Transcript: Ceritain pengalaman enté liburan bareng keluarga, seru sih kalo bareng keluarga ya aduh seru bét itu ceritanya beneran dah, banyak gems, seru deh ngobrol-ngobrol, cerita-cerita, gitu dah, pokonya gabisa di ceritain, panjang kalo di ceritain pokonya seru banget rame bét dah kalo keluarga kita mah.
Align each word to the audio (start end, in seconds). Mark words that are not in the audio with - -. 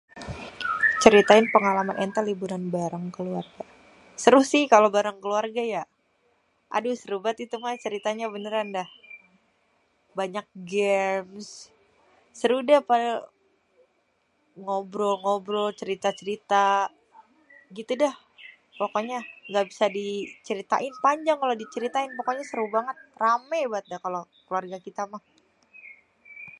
Ceritain 1.03 1.45
pengalaman 1.55 1.97
enté 2.05 2.19
liburan 2.29 2.63
bareng 2.75 3.05
keluarga, 3.15 3.63
seru 4.23 4.41
sih 4.51 4.63
kalo 4.73 4.87
bareng 4.97 5.17
keluarga 5.23 5.61
ya 5.75 5.83
aduh 6.75 6.95
seru 7.01 7.17
bét 7.25 7.37
itu 7.45 7.55
ceritanya 7.85 8.25
beneran 8.35 8.67
dah, 8.77 8.89
banyak 10.19 10.45
gems, 10.71 11.47
seru 12.39 12.57
deh 12.69 12.79
ngobrol-ngobrol, 14.63 15.69
cerita-cerita, 15.79 16.65
gitu 17.77 17.91
dah, 18.03 18.15
pokonya 18.79 19.19
gabisa 19.53 19.85
di 19.97 20.07
ceritain, 20.47 20.93
panjang 21.05 21.37
kalo 21.41 21.53
di 21.61 21.65
ceritain 21.75 22.11
pokonya 22.17 22.43
seru 22.51 22.65
banget 22.75 22.97
rame 23.23 23.59
bét 23.73 23.85
dah 23.91 23.99
kalo 24.05 24.19
keluarga 24.45 24.77
kita 24.87 25.01
mah. 25.11 25.23